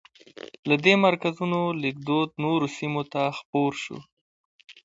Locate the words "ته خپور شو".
3.13-3.97